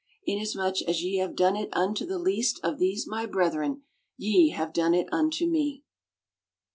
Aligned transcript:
"Inasmuch 0.25 0.81
as 0.87 1.03
ye 1.03 1.17
have 1.17 1.35
done 1.35 1.55
it 1.55 1.69
unto 1.73 2.07
the 2.07 2.17
least 2.17 2.59
of 2.63 2.79
these 2.79 3.05
my 3.05 3.27
brethren, 3.27 3.83
ye 4.17 4.49
have 4.49 4.73
done 4.73 4.95
it 4.95 5.05
unto 5.11 5.45
me." 5.45 5.83